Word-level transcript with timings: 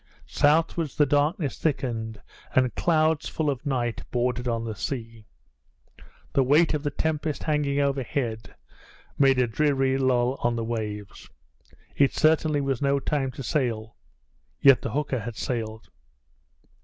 Southwards 0.25 0.95
the 0.95 1.05
darkness 1.05 1.59
thickened, 1.59 2.19
and 2.55 2.73
clouds, 2.73 3.29
full 3.29 3.51
of 3.51 3.67
night, 3.67 4.01
bordered 4.09 4.47
on 4.47 4.63
the 4.65 4.73
sea. 4.73 5.27
The 6.33 6.41
weight 6.41 6.73
of 6.73 6.81
the 6.81 6.89
tempest 6.89 7.43
hanging 7.43 7.79
overhead 7.79 8.55
made 9.19 9.37
a 9.37 9.45
dreary 9.45 9.99
lull 9.99 10.39
on 10.41 10.55
the 10.55 10.63
waves. 10.65 11.29
It 11.95 12.15
certainly 12.15 12.61
was 12.61 12.81
no 12.81 12.99
time 12.99 13.29
to 13.33 13.43
sail. 13.43 13.95
Yet 14.59 14.81
the 14.81 14.89
hooker 14.89 15.19
had 15.19 15.35
sailed. 15.35 15.91